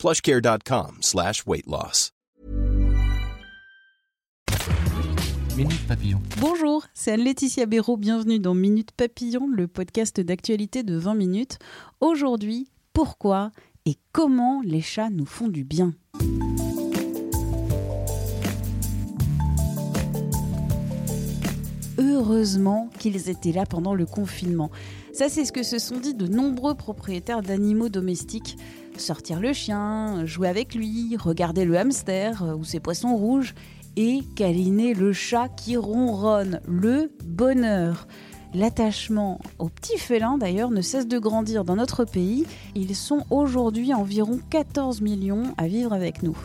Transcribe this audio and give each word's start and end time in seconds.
plushcare.com 0.00 1.02
slash 1.02 1.44
weight 1.46 1.66
loss. 1.66 2.10
Minute 5.58 5.86
Papillon. 5.86 6.22
Bonjour, 6.40 6.86
c'est 6.94 7.12
Anne-Laetitia 7.12 7.66
Béraud. 7.66 7.98
Bienvenue 7.98 8.38
dans 8.38 8.54
Minute 8.54 8.92
Papillon, 8.92 9.46
le 9.46 9.68
podcast 9.68 10.18
d'actualité 10.18 10.84
de 10.84 10.96
20 10.96 11.14
minutes. 11.16 11.58
Aujourd'hui, 12.00 12.70
pourquoi 12.94 13.50
et 13.84 13.96
comment 14.12 14.62
les 14.64 14.80
chats 14.80 15.10
nous 15.10 15.26
font 15.26 15.48
du 15.48 15.64
bien 15.64 15.92
Heureusement 21.98 22.88
qu'ils 22.98 23.28
étaient 23.28 23.52
là 23.52 23.66
pendant 23.66 23.94
le 23.94 24.06
confinement. 24.06 24.70
Ça, 25.12 25.28
c'est 25.28 25.44
ce 25.44 25.52
que 25.52 25.62
se 25.62 25.78
sont 25.78 25.98
dit 25.98 26.14
de 26.14 26.26
nombreux 26.26 26.74
propriétaires 26.74 27.42
d'animaux 27.42 27.90
domestiques. 27.90 28.56
Sortir 29.00 29.40
le 29.40 29.54
chien, 29.54 30.26
jouer 30.26 30.46
avec 30.46 30.74
lui, 30.74 31.16
regarder 31.16 31.64
le 31.64 31.78
hamster 31.78 32.42
euh, 32.42 32.54
ou 32.54 32.64
ses 32.64 32.80
poissons 32.80 33.16
rouges 33.16 33.54
et 33.96 34.20
câliner 34.36 34.92
le 34.92 35.14
chat 35.14 35.48
qui 35.48 35.78
ronronne. 35.78 36.60
Le 36.68 37.10
bonheur. 37.24 38.06
L'attachement 38.52 39.40
aux 39.58 39.70
petits 39.70 39.98
félins, 39.98 40.36
d'ailleurs, 40.36 40.70
ne 40.70 40.82
cesse 40.82 41.06
de 41.06 41.18
grandir 41.18 41.64
dans 41.64 41.76
notre 41.76 42.04
pays. 42.04 42.44
Ils 42.74 42.94
sont 42.94 43.24
aujourd'hui 43.30 43.94
environ 43.94 44.38
14 44.50 45.00
millions 45.00 45.54
à 45.56 45.66
vivre 45.66 45.94
avec 45.94 46.22
nous. 46.22 46.36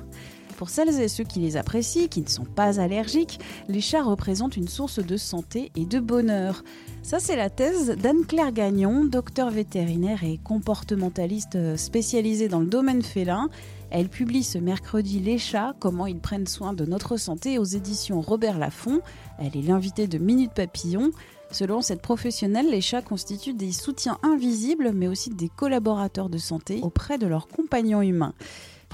Pour 0.57 0.69
celles 0.69 1.01
et 1.01 1.07
ceux 1.07 1.25
qui 1.25 1.39
les 1.39 1.57
apprécient, 1.57 2.07
qui 2.07 2.21
ne 2.21 2.29
sont 2.29 2.45
pas 2.45 2.79
allergiques, 2.79 3.39
les 3.67 3.81
chats 3.81 4.03
représentent 4.03 4.55
une 4.55 4.69
source 4.69 4.99
de 4.99 5.17
santé 5.17 5.71
et 5.75 5.85
de 5.85 5.99
bonheur. 5.99 6.63
Ça, 7.03 7.19
c'est 7.19 7.35
la 7.35 7.49
thèse 7.49 7.95
d'Anne-Claire 7.97 8.53
Gagnon, 8.53 9.03
docteur 9.03 9.51
vétérinaire 9.51 10.23
et 10.23 10.39
comportementaliste 10.43 11.75
spécialisée 11.75 12.47
dans 12.47 12.61
le 12.61 12.67
domaine 12.67 13.01
félin. 13.01 13.49
Elle 13.91 14.09
publie 14.09 14.43
ce 14.43 14.57
mercredi 14.57 15.19
Les 15.19 15.37
chats, 15.37 15.75
comment 15.79 16.07
ils 16.07 16.19
prennent 16.19 16.47
soin 16.47 16.73
de 16.73 16.85
notre 16.85 17.17
santé 17.17 17.59
aux 17.59 17.63
éditions 17.63 18.21
Robert 18.21 18.57
Laffont. 18.57 19.01
Elle 19.39 19.57
est 19.57 19.67
l'invitée 19.67 20.07
de 20.07 20.17
Minute 20.17 20.53
Papillon. 20.53 21.11
Selon 21.51 21.81
cette 21.81 22.01
professionnelle, 22.01 22.69
les 22.69 22.81
chats 22.81 23.01
constituent 23.01 23.53
des 23.53 23.71
soutiens 23.71 24.17
invisibles, 24.23 24.91
mais 24.93 25.07
aussi 25.07 25.29
des 25.29 25.49
collaborateurs 25.49 26.29
de 26.29 26.37
santé 26.37 26.79
auprès 26.81 27.17
de 27.17 27.27
leurs 27.27 27.47
compagnons 27.47 28.01
humains. 28.01 28.33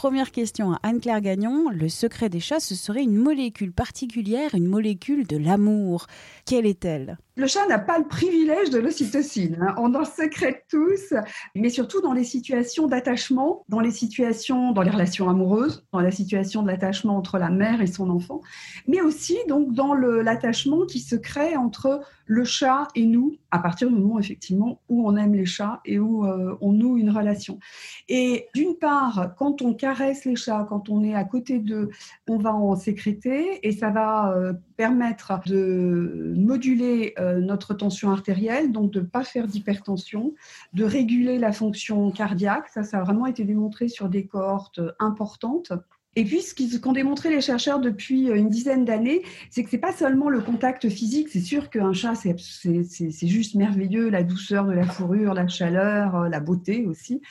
Première 0.02 0.32
question 0.32 0.72
à 0.72 0.80
Anne-Claire 0.82 1.22
Gagnon. 1.22 1.70
Le 1.70 1.88
secret 1.88 2.28
des 2.28 2.40
chats, 2.40 2.60
ce 2.60 2.74
serait 2.74 3.04
une 3.04 3.18
molécule 3.18 3.72
particulière, 3.72 4.56
une 4.56 4.66
molécule 4.66 5.28
de 5.28 5.38
l'amour. 5.38 6.08
Quelle 6.44 6.66
est-elle? 6.66 7.20
Le 7.42 7.48
chat 7.48 7.66
n'a 7.66 7.80
pas 7.80 7.98
le 7.98 8.06
privilège 8.06 8.70
de 8.70 8.78
l'ocytocine. 8.78 9.58
Hein. 9.60 9.74
On 9.80 9.96
en 9.96 10.06
secrète 10.06 10.66
tous, 10.70 11.14
mais 11.56 11.70
surtout 11.70 12.00
dans 12.00 12.14
les 12.14 12.24
situations 12.24 12.86
d'attachement, 12.86 13.66
dans 13.68 13.80
les 13.80 13.90
situations, 13.90 14.72
dans 14.74 14.84
les 14.84 14.92
relations 14.92 15.28
amoureuses, 15.28 15.84
dans 15.92 16.02
la 16.02 16.12
situation 16.12 16.62
de 16.62 16.68
l'attachement 16.68 17.18
entre 17.18 17.40
la 17.40 17.50
mère 17.50 17.82
et 17.82 17.88
son 17.88 18.12
enfant, 18.12 18.42
mais 18.88 19.02
aussi 19.02 19.38
donc 19.48 19.74
dans 19.74 19.96
l'attachement 19.96 20.86
qui 20.86 21.00
se 21.00 21.16
crée 21.16 21.58
entre 21.58 22.02
le 22.26 22.46
chat 22.46 22.88
et 22.96 23.06
nous, 23.06 23.36
à 23.52 23.60
partir 23.60 23.90
du 23.90 23.96
moment 23.96 24.20
effectivement 24.20 24.80
où 24.88 25.06
on 25.06 25.18
aime 25.18 25.34
les 25.34 25.46
chats 25.46 25.82
et 25.84 26.00
où 26.00 26.26
euh, 26.26 26.56
on 26.62 26.72
noue 26.72 26.98
une 26.98 27.10
relation. 27.10 27.60
Et 28.08 28.48
d'une 28.56 28.76
part, 28.76 29.34
quand 29.38 29.62
on 29.62 29.74
caresse 29.74 30.24
les 30.24 30.38
chats, 30.38 30.66
quand 30.70 30.90
on 30.90 31.04
est 31.04 31.14
à 31.14 31.26
côté 31.26 31.60
d'eux, 31.60 31.90
on 32.30 32.38
va 32.38 32.54
en 32.54 32.76
sécréter 32.76 33.68
et 33.68 33.74
ça 33.74 33.90
va 33.90 34.32
euh, 34.32 34.54
permettre 34.78 35.42
de 35.46 36.34
moduler 36.38 37.14
euh, 37.20 37.31
notre 37.40 37.74
tension 37.74 38.12
artérielle, 38.12 38.72
donc 38.72 38.92
de 38.92 39.00
ne 39.00 39.06
pas 39.06 39.24
faire 39.24 39.48
d'hypertension, 39.48 40.34
de 40.74 40.84
réguler 40.84 41.38
la 41.38 41.52
fonction 41.52 42.12
cardiaque. 42.12 42.70
Ça, 42.70 42.84
ça 42.84 43.00
a 43.00 43.04
vraiment 43.04 43.26
été 43.26 43.44
démontré 43.44 43.88
sur 43.88 44.10
des 44.10 44.26
cohortes 44.26 44.82
importantes. 45.00 45.72
Et 46.18 46.26
puis, 46.26 46.42
ce 46.42 46.78
qu'ont 46.78 46.92
démontré 46.92 47.30
les 47.30 47.40
chercheurs 47.40 47.80
depuis 47.80 48.30
euh, 48.30 48.36
une 48.36 48.50
dizaine 48.50 48.84
d'années, 48.84 49.24
c'est 49.50 49.64
que 49.64 49.70
c'est 49.70 49.78
pas 49.78 49.94
seulement 49.94 50.28
le 50.28 50.42
contact 50.42 50.90
physique. 50.90 51.30
C'est 51.30 51.40
sûr 51.40 51.70
qu'un 51.70 51.94
chat, 51.94 52.16
c'est 52.16 53.28
juste 53.28 53.56
merveilleux, 53.56 54.10
la 54.10 54.24
douceur 54.24 54.66
de 54.66 54.74
la 54.74 54.86
fourrure, 54.86 55.34
la 55.34 55.48
chaleur, 55.48 56.16
euh, 56.16 56.30
la 56.30 56.42
beauté 56.42 56.86
aussi. 56.86 57.22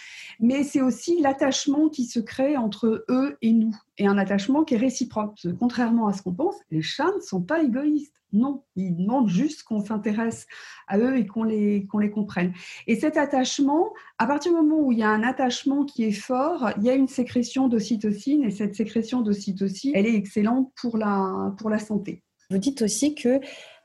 Mais 0.41 0.65
c'est 0.65 0.81
aussi 0.81 1.21
l'attachement 1.21 1.91
qui 1.91 2.07
se 2.07 2.21
crée 2.21 2.57
entre 2.57 3.05
eux 3.11 3.37
et 3.43 3.53
nous. 3.53 3.77
Et 4.01 4.07
un 4.07 4.17
attachement 4.17 4.65
qui 4.65 4.75
est 4.75 4.79
réciproque. 4.79 5.47
contrairement 5.59 6.07
à 6.07 6.15
ce 6.15 6.23
qu'on 6.23 6.33
pense, 6.33 6.57
les 6.71 6.81
chats 6.81 7.13
ne 7.15 7.21
sont 7.21 7.43
pas 7.43 7.63
égoïstes. 7.63 8.15
Non, 8.33 8.63
ils 8.75 8.97
demandent 8.97 9.29
juste 9.29 9.63
qu'on 9.65 9.85
s'intéresse 9.85 10.47
à 10.89 10.99
eux 10.99 11.19
et 11.19 11.27
qu'on 11.27 11.45
les, 11.45 11.87
qu'on 11.87 11.99
les 11.99 12.11
comprenne. 12.11 12.55
Et 12.87 12.97
cet 12.97 13.19
attachement, 13.19 13.93
à 14.17 14.27
partir 14.27 14.53
du 14.53 14.57
moment 14.57 14.81
où 14.81 14.91
il 14.91 14.99
y 14.99 15.03
a 15.03 15.11
un 15.11 15.23
attachement 15.23 15.85
qui 15.85 16.05
est 16.05 16.13
fort, 16.13 16.71
il 16.79 16.85
y 16.85 16.89
a 16.89 16.95
une 16.95 17.09
sécrétion 17.09 17.69
d'ocytocine 17.69 18.43
et 18.45 18.51
cette 18.51 18.75
sécrétion 18.75 19.21
d'ocytocine, 19.21 19.93
elle 19.95 20.07
est 20.07 20.15
excellente 20.15 20.73
pour 20.81 20.97
la, 20.97 21.55
pour 21.59 21.69
la 21.69 21.79
santé. 21.79 22.23
Vous 22.51 22.59
dites 22.59 22.81
aussi 22.81 23.15
que 23.15 23.39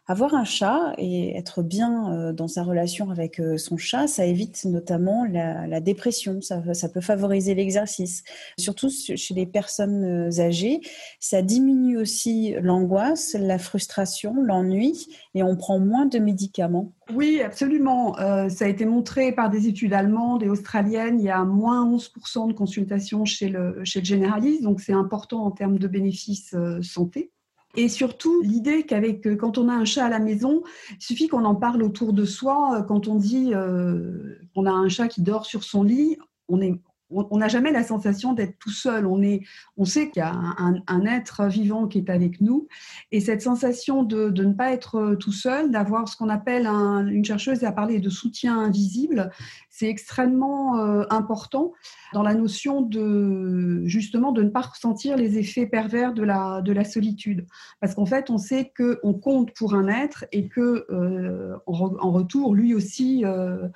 avoir 0.08 0.36
un 0.36 0.44
chat 0.44 0.94
et 0.98 1.36
être 1.36 1.64
bien 1.64 2.14
euh, 2.14 2.34
dans 2.34 2.48
sa 2.48 2.64
relation 2.64 3.10
avec 3.10 3.40
euh, 3.40 3.58
son 3.58 3.78
chat, 3.78 4.08
ça 4.08 4.26
évite 4.26 4.66
notamment 4.66 5.26
la, 5.26 5.80
dépression, 5.80 6.42
ça, 6.42 6.62
peut 6.94 7.02
favoriser 7.02 7.56
l'exercice. 7.56 8.24
Surtout 8.58 8.90
chez 8.90 9.34
les 9.34 9.46
personnes 9.46 10.30
euh, 10.30 10.40
âgées, 10.40 10.82
ça 11.20 11.42
diminue 11.42 11.98
aussi 11.98 12.56
l'angoisse, 12.62 13.36
la 13.40 13.58
frustration, 13.58 14.36
l'ennui 14.42 15.08
et 15.34 15.42
on 15.42 15.56
prend 15.56 15.80
moins 15.80 16.06
de 16.06 16.20
médicaments. 16.20 16.94
Oui, 17.14 17.42
absolument. 17.42 18.16
ça 18.50 18.66
a 18.66 18.68
été 18.68 18.86
montré 18.86 19.32
par 19.32 19.50
des 19.50 19.68
études 19.68 19.94
allemandes 19.94 20.42
et 20.42 20.50
australiennes. 20.50 21.20
Il 21.20 21.26
y 21.26 21.30
a 21.30 21.44
moins 21.44 21.88
11% 21.88 22.48
de 22.48 22.54
consultations 22.54 23.26
chez 23.26 23.50
le, 23.50 23.82
chez 23.84 24.00
le 24.00 24.06
généraliste, 24.06 24.64
donc 24.64 24.82
c'est 24.82 24.94
important 24.94 25.46
en 25.46 25.52
termes 25.52 25.78
de 25.78 25.88
bénéfices 25.88 26.56
santé. 26.82 27.32
Et 27.78 27.90
surtout, 27.90 28.42
l'idée 28.42 28.84
qu'avec 28.84 29.26
euh, 29.28 29.36
quand 29.36 29.58
on 29.58 29.70
a 29.70 29.74
un 29.74 29.86
chat 29.86 30.06
à 30.06 30.10
la 30.10 30.20
maison, 30.20 30.64
il 30.92 31.02
suffit 31.02 31.28
qu'on 31.28 31.46
en 31.46 31.56
parle 31.56 31.84
autour 31.84 32.14
de 32.14 32.26
soi. 32.26 32.80
Euh, 32.80 32.84
quand 32.84 33.08
on 33.08 33.16
dit 33.16 33.52
euh, 33.54 34.38
qu'on 34.54 34.66
a 34.66 34.72
un 34.72 34.90
chat 34.90 35.08
qui 35.08 35.22
dort 35.22 35.46
sur 35.46 35.64
son 35.64 35.84
lit, 35.84 36.18
on 36.48 36.62
est 36.62 36.80
on 37.12 37.38
n'a 37.38 37.48
jamais 37.48 37.72
la 37.72 37.84
sensation 37.84 38.34
d'être 38.34 38.58
tout 38.58 38.72
seul. 38.72 39.06
On, 39.06 39.22
est, 39.22 39.42
on 39.78 39.86
sait 39.86 40.10
qu'il 40.10 40.22
y 40.22 40.24
a 40.24 40.34
un, 40.34 41.06
être 41.06 41.46
vivant 41.46 41.88
qui 41.88 42.00
est 42.00 42.10
avec 42.10 42.42
nous. 42.42 42.68
Et 43.12 43.20
cette 43.20 43.44
sensation 43.44 44.04
de, 44.04 44.32
ne 44.32 44.54
pas 44.54 44.72
être 44.72 45.16
tout 45.20 45.32
seul, 45.32 45.70
d'avoir 45.70 46.10
ce 46.10 46.18
qu'on 46.18 46.30
appelle, 46.30 46.66
une 46.66 47.24
chercheuse 47.24 47.64
a 47.64 47.72
parlé 47.72 48.00
de 48.00 48.10
soutien 48.10 48.60
invisible, 48.60 49.30
c'est 49.76 49.90
extrêmement 49.90 50.80
euh, 50.80 51.04
important 51.10 51.74
dans 52.14 52.24
la 52.24 52.34
notion 52.34 52.80
de 52.80 53.84
justement 53.86 54.32
de 54.32 54.42
ne 54.42 54.50
pas 54.50 54.62
ressentir 54.62 55.18
les 55.18 55.38
effets 55.38 55.68
pervers 55.68 56.14
de 56.14 56.24
la, 56.24 56.62
de 56.62 56.72
la 56.72 56.86
solitude. 56.86 57.46
Parce 57.82 57.94
qu'en 57.94 58.06
fait, 58.06 58.30
on 58.30 58.38
sait 58.38 58.72
qu'on 58.78 59.14
compte 59.14 59.54
pour 59.54 59.76
un 59.76 59.90
être 59.90 60.24
et 60.32 60.48
que 60.48 60.86
euh, 60.90 61.58
en, 61.66 62.12
retour, 62.12 62.56
lui 62.56 62.74
aussi 62.74 63.26
euh, 63.26 63.68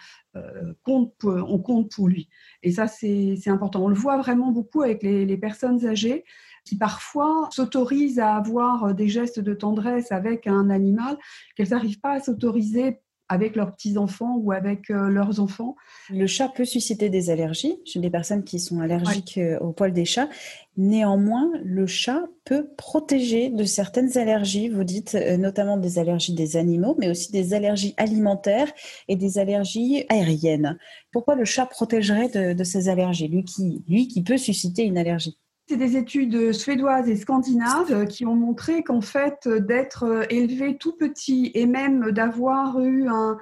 compte 0.83 1.13
on 1.25 1.59
compte 1.59 1.91
pour 1.91 2.07
lui. 2.07 2.29
Et 2.63 2.71
ça, 2.71 2.87
c'est 2.87 3.35
important. 3.47 3.83
On 3.83 3.89
le 3.89 3.95
voit 3.95 4.15
vraiment 4.15 4.51
beaucoup 4.51 4.83
avec 4.83 5.03
les, 5.03 5.25
les 5.25 5.37
personnes 5.37 5.85
âgées 5.85 6.23
qui 6.63 6.77
parfois 6.77 7.49
s'autorisent 7.51 8.19
à 8.19 8.37
avoir 8.37 8.95
des 8.95 9.09
gestes 9.09 9.41
de 9.41 9.53
tendresse 9.53 10.13
avec 10.13 10.47
un 10.47 10.69
animal 10.69 11.17
qu'elles 11.57 11.71
n'arrivent 11.71 11.99
pas 11.99 12.13
à 12.13 12.19
s'autoriser 12.21 13.01
avec 13.29 13.55
leurs 13.55 13.73
petits-enfants 13.73 14.37
ou 14.37 14.51
avec 14.51 14.89
euh, 14.89 15.07
leurs 15.07 15.39
enfants. 15.39 15.75
Le 16.09 16.25
chat 16.27 16.49
peut 16.49 16.65
susciter 16.65 17.09
des 17.09 17.29
allergies 17.29 17.79
chez 17.85 17.99
des 17.99 18.09
personnes 18.09 18.43
qui 18.43 18.59
sont 18.59 18.81
allergiques 18.81 19.37
euh, 19.37 19.59
au 19.59 19.71
poil 19.71 19.93
des 19.93 20.05
chats. 20.05 20.29
Néanmoins, 20.77 21.51
le 21.63 21.85
chat 21.85 22.23
peut 22.43 22.69
protéger 22.75 23.49
de 23.49 23.63
certaines 23.63 24.17
allergies, 24.17 24.69
vous 24.69 24.83
dites 24.83 25.15
euh, 25.15 25.37
notamment 25.37 25.77
des 25.77 25.99
allergies 25.99 26.33
des 26.33 26.57
animaux, 26.57 26.95
mais 26.99 27.09
aussi 27.09 27.31
des 27.31 27.53
allergies 27.53 27.93
alimentaires 27.97 28.71
et 29.07 29.15
des 29.15 29.37
allergies 29.37 30.05
aériennes. 30.09 30.77
Pourquoi 31.11 31.35
le 31.35 31.45
chat 31.45 31.67
protégerait 31.67 32.29
de, 32.29 32.53
de 32.53 32.63
ces 32.63 32.89
allergies, 32.89 33.27
lui 33.27 33.43
qui, 33.43 33.83
lui 33.87 34.07
qui 34.07 34.23
peut 34.23 34.37
susciter 34.37 34.83
une 34.83 34.97
allergie? 34.97 35.37
C'est 35.69 35.77
des 35.77 35.97
études 35.97 36.51
suédoises 36.51 37.07
et 37.09 37.15
scandinaves 37.15 38.07
qui 38.07 38.25
ont 38.25 38.33
montré 38.33 38.81
qu'en 38.81 39.01
fait, 39.01 39.47
d'être 39.47 40.25
élevé 40.31 40.77
tout 40.77 40.93
petit 40.93 41.51
et 41.53 41.67
même 41.67 42.09
d'avoir 42.09 42.79
eu 42.79 43.07
un, 43.07 43.37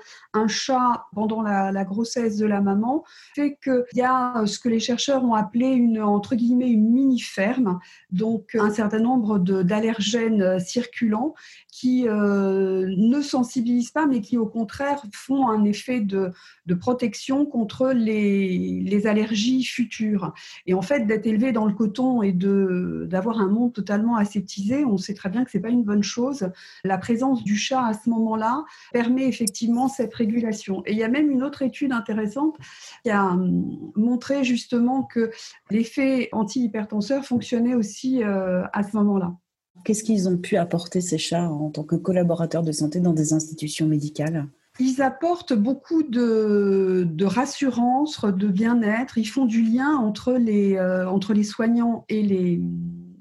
chat 0.50 1.06
pendant 1.15 1.41
la, 1.41 1.85
grossesse 1.85 2.35
de 2.35 2.45
la 2.45 2.59
maman 2.59 3.06
fait 3.33 3.57
qu'il 3.63 3.85
y 3.94 4.01
a 4.01 4.45
ce 4.45 4.59
que 4.59 4.68
les 4.68 4.81
chercheurs 4.81 5.24
ont 5.24 5.35
appelé 5.35 5.68
une, 5.68 6.01
entre 6.01 6.35
guillemets, 6.35 6.69
une 6.69 6.91
mini-ferme, 6.91 7.79
donc 8.12 8.56
un 8.56 8.71
certain 8.71 9.00
nombre 9.00 9.39
d'allergènes 9.39 10.59
circulants 10.59 11.33
qui 11.71 12.07
euh, 12.07 12.91
ne 12.97 13.21
sensibilisent 13.21 13.91
pas, 13.91 14.07
mais 14.07 14.19
qui 14.19 14.38
au 14.38 14.47
contraire 14.47 15.01
font 15.13 15.47
un 15.47 15.63
effet 15.63 16.01
de, 16.01 16.33
protection 16.79 17.45
contre 17.45 17.91
les, 17.91 19.06
allergies 19.06 19.63
futures. 19.63 20.33
Et 20.65 20.74
en 20.74 20.81
fait, 20.81 21.06
d'être 21.06 21.27
élevé 21.27 21.51
dans 21.51 21.65
le 21.65 21.74
coton 21.74 22.17
et 22.24 22.34
d'avoir 22.34 23.40
un 23.40 23.48
monde 23.48 23.74
totalement 23.74 24.16
aseptisé, 24.16 24.86
on 24.86 24.98
sait 24.98 25.14
très 25.14 25.30
bien 25.30 25.44
que 25.44 25.52
ce 25.52 25.58
n'est 25.58 25.62
pas 25.62 25.69
une 25.69 25.84
bonne 25.84 26.04
chose. 26.04 26.50
La 26.84 26.98
présence 26.98 27.44
du 27.44 27.56
chat 27.56 27.86
à 27.86 27.94
ce 27.94 28.10
moment-là 28.10 28.66
permet 28.92 29.28
effectivement 29.28 29.88
cette 29.88 30.14
régulation. 30.14 30.84
Et 30.86 30.94
il 30.94 30.98
y 30.98 31.04
a 31.04 31.10
même 31.10 31.30
une 31.30 31.44
autre 31.44 31.62
étude 31.62 31.92
intéressante 31.92 32.56
qui 33.04 33.10
a 33.10 33.25
hum, 33.25 33.92
montré 33.96 34.44
justement 34.44 35.04
que 35.04 35.31
l'effet 35.69 36.30
antihypertenseur 36.31 37.25
fonctionnait 37.25 37.75
aussi 37.75 38.24
euh, 38.24 38.63
à 38.74 38.84
ce 38.84 38.96
moment-là. 38.98 39.36
Qu'est-ce 39.84 40.04
qu'ils 40.04 40.28
ont 40.28 40.38
pu 40.38 40.58
apporter, 40.58 41.02
ces 41.02 41.18
chats, 41.18 41.50
en 41.50 41.70
tant 41.70 41.84
que 41.84 41.96
collaborateurs 41.96 42.63
de 42.63 42.72
santé 42.72 43.00
dans 43.00 43.13
des 43.13 43.34
institutions 43.34 43.88
médicales? 43.88 44.48
Ils 44.79 45.01
apportent 45.01 45.53
beaucoup 45.53 46.03
de, 46.03 47.25
rassurance, 47.25 48.24
de 48.24 48.47
bien-être. 48.47 49.18
Ils 49.18 49.25
font 49.25 49.45
du 49.45 49.62
lien 49.62 49.95
entre 49.95 50.33
les, 50.33 50.75
euh, 50.75 51.09
entre 51.09 51.33
les 51.33 51.44
soignants 51.44 52.06
et 52.09 52.21
les, 52.21 52.62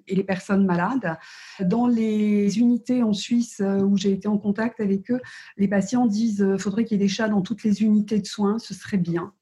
et 0.07 0.15
les 0.15 0.25
personnes 0.25 0.67
malades. 0.67 1.17
Dans 1.61 1.87
les 1.87 2.59
unités 2.59 3.03
en 3.03 3.13
Suisse 3.13 3.61
euh, 3.61 3.81
où 3.81 3.97
j'ai 3.97 4.13
été 4.13 4.29
en 4.29 4.39
contact 4.39 4.81
avec 4.81 5.11
eux, 5.11 5.21
les 5.57 5.69
patients 5.69 6.07
disent 6.07 6.37
qu'il 6.37 6.47
euh, 6.47 6.59
faudrait 6.59 6.85
qu'il 6.85 6.99
y 6.99 7.03
ait 7.03 7.07
des 7.07 7.13
chats 7.13 7.29
dans 7.29 7.43
toutes 7.43 7.65
les 7.65 7.83
unités 7.83 8.19
de 8.19 8.27
soins, 8.27 8.59
ce 8.59 8.75
serait 8.75 8.99
bien. 8.99 9.33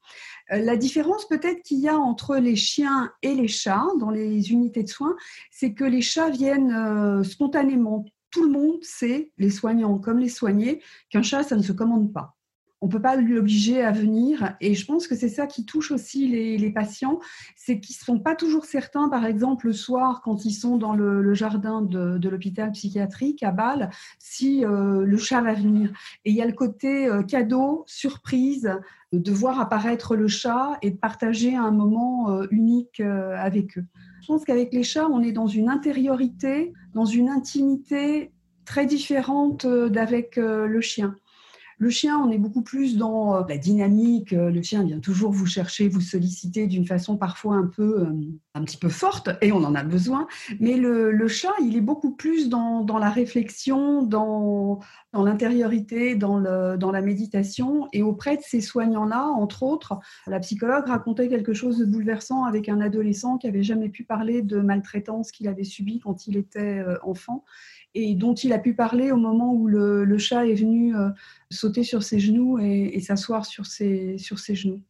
La 0.51 0.77
différence 0.77 1.27
peut-être 1.27 1.63
qu'il 1.63 1.79
y 1.79 1.89
a 1.89 1.97
entre 1.97 2.37
les 2.37 2.55
chiens 2.55 3.11
et 3.23 3.35
les 3.35 3.49
chats 3.49 3.87
dans 3.99 4.11
les 4.11 4.53
unités 4.53 4.83
de 4.83 4.91
soins, 4.91 5.17
c'est 5.51 5.73
que 5.73 5.85
les 5.85 6.03
chats 6.03 6.29
viennent 6.29 7.25
spontanément. 7.25 8.05
Tout 8.35 8.43
le 8.43 8.51
monde 8.51 8.83
sait, 8.83 9.31
les 9.39 9.51
soignants 9.51 9.97
comme 10.01 10.19
les 10.19 10.29
soignés, 10.29 10.83
qu'un 11.09 11.23
chat, 11.23 11.45
ça 11.45 11.55
ne 11.55 11.63
se 11.63 11.71
commande 11.71 12.13
pas 12.13 12.37
on 12.85 12.87
ne 12.87 12.93
peut 12.93 13.01
pas 13.01 13.17
l'obliger 13.17 13.83
à 13.83 13.93
venir. 13.93 14.57
Et 14.61 14.75
je 14.75 14.85
pense 14.85 15.09
que 15.09 15.15
c'est 15.15 15.31
ça 15.31 15.47
qui 15.47 15.65
touche 15.65 15.91
aussi 15.91 16.29
les, 16.29 16.71
patients, 16.71 17.19
c'est 17.57 17.81
qu'ils 17.81 17.97
ne 17.99 18.05
sont 18.05 18.19
pas 18.21 18.35
toujours 18.35 18.67
certains, 18.67 19.09
par 19.09 19.25
exemple, 19.25 19.69
le 19.69 19.73
soir, 19.73 20.21
quand 20.23 20.45
ils 20.45 20.53
sont 20.53 20.77
dans 20.77 20.95
le, 20.95 21.33
jardin 21.33 21.81
de, 21.81 22.29
l'hôpital 22.29 22.73
psychiatrique 22.73 23.43
à 23.43 23.53
Bâle, 23.53 23.89
si 24.19 24.67
euh, 24.67 25.03
le 25.07 25.17
chat 25.17 25.41
va 25.41 25.55
venir. 25.55 25.95
Et 26.27 26.31
il 26.31 26.37
y 26.37 26.43
a 26.43 26.47
le 26.47 26.53
côté 26.53 27.07
euh, 27.07 27.23
cadeau, 27.23 27.85
surprise, 27.87 28.71
de 29.15 29.33
voir 29.33 29.61
apparaître 29.61 30.15
le 30.15 30.29
chat 30.29 30.77
et 30.83 30.91
de 30.91 30.99
partager 30.99 31.57
un 31.57 31.71
moment 31.71 32.33
euh, 32.33 32.47
unique 32.51 33.01
avec 33.01 33.79
eux. 33.79 33.85
Je 34.21 34.27
pense 34.27 34.45
qu'avec 34.45 34.75
les 34.75 34.83
chats, 34.83 35.09
on 35.11 35.23
est 35.23 35.33
dans 35.33 35.47
une 35.47 35.71
intériorité, 35.71 36.75
dans 36.93 37.07
une 37.07 37.31
intimité 37.31 38.31
très 38.67 38.85
différente 38.85 39.67
d'avec 39.67 40.37
le 40.37 40.81
chien. 40.83 41.17
Le 41.79 41.91
chien, 41.91 42.19
on 42.19 42.31
est 42.31 42.39
beaucoup 42.39 42.63
plus 42.63 42.97
dans 42.97 43.37
euh, 43.37 43.43
la 43.49 43.59
dynamique. 43.59 44.33
Euh, 44.33 44.51
le 44.51 44.63
chien 44.63 44.85
vient 44.85 45.01
toujours 45.01 45.33
vous 45.33 45.47
chercher, 45.47 45.89
vous 45.89 46.01
solliciter 46.01 46.67
d'une 46.67 46.87
façon 46.87 47.17
parfois 47.17 47.57
un 47.57 47.67
peu, 47.67 48.03
euh, 48.03 48.13
un 48.55 48.65
petit 48.65 48.77
peu 48.77 48.89
forte, 48.89 49.31
et 49.41 49.53
on 49.53 49.65
en 49.65 49.75
a 49.75 49.83
besoin. 49.83 50.27
Mais 50.61 50.77
le, 50.77 51.27
chat, 51.29 51.53
il 51.61 51.77
est 51.77 51.81
beaucoup 51.81 52.13
plus 52.13 52.49
dans, 52.49 52.85
la 52.99 53.11
réflexion, 53.11 54.03
dans, 54.03 54.81
l'intériorité, 55.13 56.15
dans, 56.15 56.41
dans 56.77 56.91
la 56.93 57.01
méditation. 57.01 57.89
Et 57.93 58.03
auprès 58.03 58.37
de 58.37 58.43
ces 58.43 58.61
soignants-là, 58.61 59.27
entre 59.27 59.63
autres, 59.63 59.99
la 60.27 60.39
psychologue 60.41 60.87
racontait 60.87 61.29
quelque 61.29 61.55
chose 61.55 61.79
de 61.79 61.85
bouleversant 61.87 62.45
avec 62.45 62.69
un 62.69 62.81
adolescent 62.81 63.39
qui 63.39 63.49
avait 63.49 63.63
jamais 63.63 63.89
pu 63.89 64.05
parler 64.05 64.43
de 64.43 64.61
maltraitance 64.61 65.33
qu'il 65.33 65.49
avait 65.49 65.65
subie 65.65 65.99
quand 65.99 66.27
il 66.27 66.37
était 66.37 66.85
enfant 67.03 67.45
et 67.95 68.15
dont 68.15 68.35
il 68.35 68.53
a 68.53 68.59
pu 68.59 68.75
parler 68.75 69.13
au 69.13 69.17
moment 69.17 69.53
où 69.53 69.67
le, 69.67 70.19
chat 70.19 70.47
est 70.47 70.55
venu 70.55 70.97
euh, 70.97 71.11
sauter 71.51 71.85
sur 71.85 72.03
ses 72.03 72.19
genoux 72.19 72.59
et, 72.59 72.99
s'asseoir 73.01 73.47
sur 73.47 73.67
ses, 73.67 74.19
sur 74.19 74.39
ses 74.39 74.55
genoux. 74.55 74.81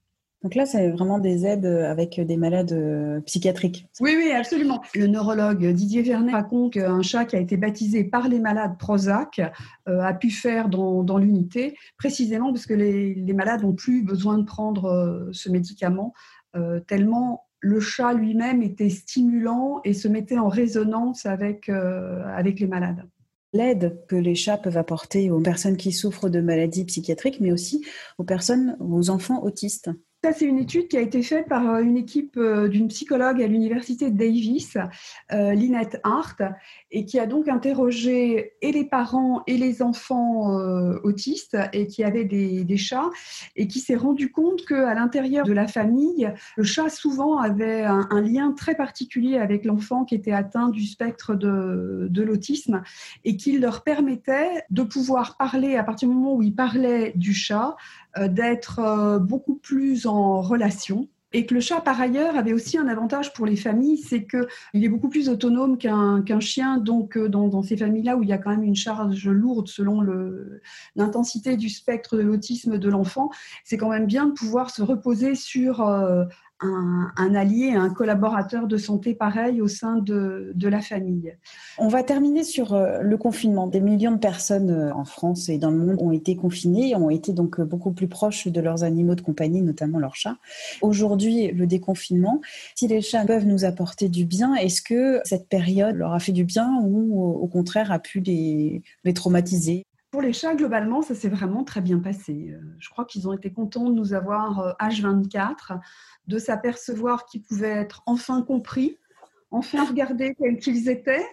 Donc 0.42 0.56
là, 0.56 0.66
c'est 0.66 0.90
vraiment 0.90 1.18
des 1.18 1.46
aides 1.46 1.64
avec 1.64 2.20
des 2.20 2.36
malades 2.36 2.72
euh, 2.72 3.20
psychiatriques. 3.22 3.86
Oui, 4.00 4.14
oui, 4.14 4.30
absolument. 4.30 4.82
Le 4.94 5.06
neurologue 5.06 5.64
Didier 5.72 6.02
Vernet 6.02 6.32
raconte 6.32 6.74
qu'un 6.74 7.00
chat 7.00 7.24
qui 7.24 7.36
a 7.36 7.38
été 7.40 7.56
baptisé 7.56 8.04
par 8.04 8.28
les 8.28 8.40
malades 8.40 8.76
Prozac 8.78 9.40
euh, 9.88 10.00
a 10.00 10.12
pu 10.12 10.30
faire 10.30 10.68
dans, 10.68 11.02
dans 11.02 11.16
l'unité, 11.16 11.76
précisément 11.96 12.52
parce 12.52 12.66
que 12.66 12.74
les, 12.74 13.14
les 13.14 13.32
malades 13.32 13.62
n'ont 13.62 13.72
plus 13.72 14.02
besoin 14.02 14.36
de 14.36 14.44
prendre 14.44 15.30
ce 15.32 15.48
médicament, 15.48 16.12
tellement 16.86 17.46
le 17.64 17.80
chat 17.80 18.12
lui-même 18.12 18.62
était 18.62 18.90
stimulant 18.90 19.80
et 19.84 19.94
se 19.94 20.06
mettait 20.06 20.38
en 20.38 20.48
résonance 20.48 21.24
avec, 21.24 21.70
euh, 21.70 22.22
avec 22.26 22.60
les 22.60 22.66
malades. 22.66 23.08
L'aide 23.54 24.04
que 24.06 24.16
les 24.16 24.34
chats 24.34 24.58
peuvent 24.58 24.76
apporter 24.76 25.30
aux 25.30 25.40
personnes 25.40 25.78
qui 25.78 25.90
souffrent 25.90 26.28
de 26.28 26.40
maladies 26.40 26.84
psychiatriques, 26.84 27.40
mais 27.40 27.52
aussi 27.52 27.82
aux 28.18 28.24
personnes, 28.24 28.76
aux 28.80 29.08
enfants 29.08 29.42
autistes. 29.42 29.90
Ça, 30.24 30.32
c'est 30.32 30.46
une 30.46 30.58
étude 30.58 30.88
qui 30.88 30.96
a 30.96 31.02
été 31.02 31.22
faite 31.22 31.48
par 31.48 31.68
euh, 31.68 31.82
une 31.82 31.98
équipe 31.98 32.38
euh, 32.38 32.66
d'une 32.66 32.88
psychologue 32.88 33.42
à 33.42 33.46
l'université 33.46 34.10
Davis, 34.10 34.78
euh, 35.32 35.52
Lynette 35.52 36.00
Hart, 36.02 36.40
et 36.90 37.04
qui 37.04 37.18
a 37.18 37.26
donc 37.26 37.46
interrogé 37.46 38.54
et 38.62 38.72
les 38.72 38.86
parents 38.86 39.42
et 39.46 39.58
les 39.58 39.82
enfants 39.82 40.46
autistes 41.02 41.58
et 41.74 41.86
qui 41.86 42.04
avaient 42.04 42.24
des, 42.24 42.76
chats, 42.78 43.10
et 43.56 43.66
qui 43.66 43.80
s'est 43.80 43.96
rendu 43.96 44.30
compte 44.30 44.64
qu'à 44.64 44.94
l'intérieur 44.94 45.44
de 45.44 45.52
la 45.52 45.66
famille, 45.66 46.32
le 46.56 46.62
chat 46.62 46.88
souvent 46.88 47.38
avait 47.38 47.82
un, 47.82 48.20
lien 48.22 48.52
très 48.52 48.76
particulier 48.76 49.36
avec 49.38 49.64
l'enfant 49.64 50.04
qui 50.04 50.14
était 50.14 50.32
atteint 50.32 50.68
du 50.68 50.86
spectre 50.86 51.34
de, 51.34 52.06
de 52.08 52.22
l'autisme 52.22 52.82
et 53.24 53.36
qu'il 53.36 53.60
leur 53.60 53.82
permettait 53.82 54.64
de 54.70 54.82
pouvoir 54.82 55.36
parler 55.36 55.76
à 55.76 55.82
partir 55.82 56.08
du 56.08 56.14
moment 56.14 56.36
où 56.36 56.42
ils 56.42 56.54
parlaient 56.54 57.12
du 57.16 57.34
chat, 57.34 57.76
d'être 58.28 59.18
beaucoup 59.20 59.56
plus 59.56 60.06
en 60.06 60.40
relation. 60.40 61.08
Et 61.36 61.46
que 61.46 61.54
le 61.54 61.60
chat, 61.60 61.80
par 61.80 62.00
ailleurs, 62.00 62.36
avait 62.36 62.52
aussi 62.52 62.78
un 62.78 62.86
avantage 62.86 63.32
pour 63.32 63.44
les 63.44 63.56
familles, 63.56 63.98
c'est 63.98 64.24
qu'il 64.24 64.84
est 64.84 64.88
beaucoup 64.88 65.08
plus 65.08 65.28
autonome 65.28 65.78
qu'un 65.78 66.40
chien. 66.40 66.78
Donc, 66.78 67.16
euh, 67.16 67.28
dans, 67.28 67.60
ces 67.62 67.76
familles-là 67.76 68.16
où 68.16 68.22
il 68.22 68.28
y 68.28 68.32
a 68.32 68.38
quand 68.38 68.50
même 68.50 68.62
une 68.62 68.76
charge 68.76 69.28
lourde 69.28 69.66
selon 69.66 70.00
l'intensité 70.94 71.56
du 71.56 71.68
spectre 71.68 72.16
de 72.16 72.22
l'autisme 72.22 72.78
de 72.78 72.88
l'enfant, 72.88 73.30
c'est 73.64 73.76
quand 73.76 73.88
même 73.88 74.06
bien 74.06 74.26
de 74.26 74.32
pouvoir 74.32 74.70
se 74.70 74.80
reposer 74.80 75.34
sur 75.34 75.80
euh, 75.80 76.24
un, 76.64 77.34
allié, 77.34 77.72
un 77.72 77.90
collaborateur 77.90 78.66
de 78.66 78.76
santé 78.76 79.14
pareil 79.14 79.60
au 79.60 79.68
sein 79.68 79.96
de, 79.96 80.52
la 80.62 80.80
famille. 80.80 81.36
On 81.78 81.88
va 81.88 82.02
terminer 82.02 82.42
sur 82.42 82.72
euh, 82.72 83.00
le 83.00 83.16
confinement. 83.18 83.66
Des 83.66 83.80
millions 83.80 84.12
de 84.12 84.18
personnes 84.18 84.70
euh, 84.70 84.94
en 84.94 85.04
France 85.04 85.48
et 85.48 85.58
dans 85.58 85.70
le 85.70 85.76
monde 85.76 85.98
ont 86.00 86.10
été 86.10 86.36
confinées, 86.36 86.96
ont 86.96 87.10
été 87.10 87.32
donc 87.32 87.60
euh, 87.60 87.64
beaucoup 87.64 87.92
plus 87.92 88.08
proches 88.08 88.48
de 88.48 88.60
leurs 88.60 88.82
animaux 88.82 89.14
de 89.14 89.20
compagnie, 89.20 89.60
notamment 89.60 89.98
leurs 89.98 90.16
chats. 90.16 90.38
Aujourd'hui, 90.80 91.48
le 91.48 91.66
déconfinement, 91.66 92.40
si 92.74 92.88
les 92.88 93.02
chats 93.02 93.26
peuvent 93.26 93.46
nous 93.46 93.64
apporter 93.64 94.08
du 94.08 94.24
bien, 94.24 94.54
est-ce 94.54 94.80
que 94.80 95.20
cette 95.24 95.48
période 95.48 95.96
leur 95.96 96.14
a 96.14 96.18
fait 96.18 96.32
du 96.32 96.44
bien 96.44 96.80
ou 96.82 97.20
au 97.20 97.46
contraire 97.46 97.92
a 97.92 97.98
pu 97.98 98.20
les, 98.20 98.82
les 99.04 99.14
traumatiser? 99.14 99.84
Pour 100.14 100.22
les 100.22 100.32
chats, 100.32 100.54
globalement, 100.54 101.02
ça 101.02 101.16
s'est 101.16 101.28
vraiment 101.28 101.64
très 101.64 101.80
bien 101.80 101.98
passé. 101.98 102.54
Je 102.78 102.88
crois 102.88 103.04
qu'ils 103.04 103.26
ont 103.26 103.32
été 103.32 103.52
contents 103.52 103.90
de 103.90 103.94
nous 103.96 104.14
avoir 104.14 104.76
H24 104.78 105.80
de 106.28 106.38
s'apercevoir 106.38 107.26
qu'ils 107.26 107.42
pouvaient 107.42 107.66
être 107.66 108.04
enfin 108.06 108.42
compris, 108.42 108.96
enfin 109.50 109.84
regardés 109.84 110.36
tels 110.38 110.60
qu'ils 110.60 110.88
étaient, 110.88 111.26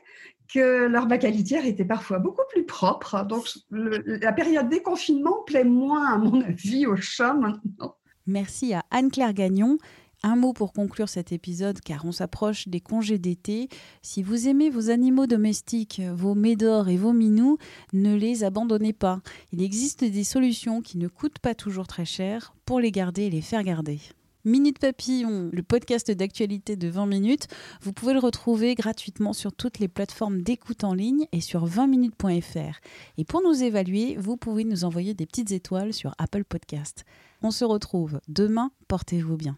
que 0.51 0.87
leur 0.87 1.05
bac 1.05 1.23
à 1.25 1.29
litière 1.29 1.63
était 1.63 1.85
parfois 1.85 2.17
beaucoup 2.17 2.41
plus 2.49 2.65
propre. 2.65 3.23
Donc 3.23 3.47
la 3.69 4.33
période 4.33 4.67
des 4.67 4.81
confinements 4.81 5.43
plaît 5.45 5.63
moins, 5.63 6.15
à 6.15 6.17
mon 6.17 6.41
avis, 6.41 6.87
aux 6.87 6.95
chats 6.95 7.35
maintenant. 7.35 7.97
Merci 8.25 8.73
à 8.73 8.83
Anne-Claire 8.89 9.35
Gagnon. 9.35 9.77
Un 10.23 10.35
mot 10.35 10.53
pour 10.53 10.71
conclure 10.71 11.09
cet 11.09 11.31
épisode, 11.31 11.79
car 11.81 12.05
on 12.05 12.11
s'approche 12.11 12.67
des 12.67 12.79
congés 12.79 13.17
d'été. 13.17 13.69
Si 14.03 14.21
vous 14.21 14.47
aimez 14.47 14.69
vos 14.69 14.91
animaux 14.91 15.25
domestiques, 15.25 16.01
vos 16.13 16.35
médors 16.35 16.89
et 16.89 16.97
vos 16.97 17.13
minous, 17.13 17.57
ne 17.93 18.15
les 18.15 18.43
abandonnez 18.43 18.93
pas. 18.93 19.21
Il 19.51 19.63
existe 19.63 20.03
des 20.03 20.23
solutions 20.23 20.81
qui 20.81 20.99
ne 20.99 21.07
coûtent 21.07 21.39
pas 21.39 21.55
toujours 21.55 21.87
très 21.87 22.05
cher 22.05 22.53
pour 22.65 22.79
les 22.79 22.91
garder 22.91 23.23
et 23.23 23.29
les 23.31 23.41
faire 23.41 23.63
garder. 23.63 23.99
Minute 24.43 24.79
Papillon, 24.79 25.49
le 25.51 25.61
podcast 25.61 26.09
d'actualité 26.09 26.75
de 26.75 26.87
20 26.87 27.05
minutes. 27.05 27.47
Vous 27.81 27.93
pouvez 27.93 28.13
le 28.13 28.19
retrouver 28.19 28.73
gratuitement 28.73 29.33
sur 29.33 29.53
toutes 29.53 29.77
les 29.77 29.87
plateformes 29.87 30.41
d'écoute 30.41 30.83
en 30.83 30.93
ligne 30.93 31.27
et 31.31 31.41
sur 31.41 31.67
20minutes.fr. 31.67 32.79
Et 33.17 33.25
pour 33.25 33.43
nous 33.43 33.63
évaluer, 33.63 34.15
vous 34.17 34.37
pouvez 34.37 34.63
nous 34.63 34.83
envoyer 34.83 35.13
des 35.13 35.27
petites 35.27 35.51
étoiles 35.51 35.93
sur 35.93 36.15
Apple 36.17 36.43
Podcast. 36.43 37.05
On 37.43 37.51
se 37.51 37.65
retrouve 37.65 38.19
demain, 38.27 38.71
portez-vous 38.87 39.37
bien. 39.37 39.57